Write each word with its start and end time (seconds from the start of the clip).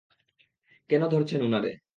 কেন 0.89 1.01
ধরছেন 1.07 1.41
উনারে? 1.41 1.71